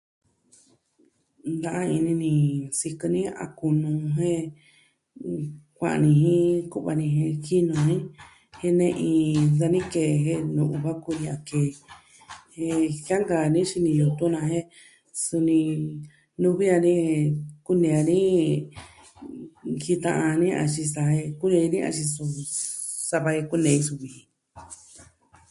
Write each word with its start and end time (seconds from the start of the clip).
Na 1.61 1.71
ini 1.95 2.11
ni 2.21 2.31
sikɨ 2.77 3.07
ni 3.13 3.21
a 3.43 3.45
kunu 3.57 3.89
jen, 4.17 4.43
kuaa 5.77 5.97
ni 6.03 6.09
jin 6.21 6.51
ku'va 6.71 6.91
jen 7.01 7.33
ki 7.45 7.57
nii 7.69 7.99
kenei 8.55 9.11
dani 9.59 9.79
ke'e 9.93 10.33
nu 10.55 10.63
va 10.83 10.91
kuya 11.03 11.35
kei 11.47 11.69
jen 12.53 12.77
jianka 13.05 13.37
ni 13.53 13.59
xini 13.69 13.91
yutun 13.99 14.31
na 14.33 14.41
jen 14.51 14.65
suni 15.25 15.57
nuvi 16.41 16.65
a 16.75 16.77
ni 16.85 16.93
kune'ya 17.65 17.99
ni 18.09 18.19
jita 19.83 20.11
a 20.25 20.25
ña 20.41 20.49
a 20.63 20.65
xisa 20.73 21.03
e 21.21 21.23
kuiya 21.39 21.59
iki 21.67 21.79
axin 21.87 22.07
suu 22.15 22.31
sava 23.09 23.31
kunee 23.49 23.79
suu 23.85 23.97
vi 24.01 24.07
ji. 24.15 24.21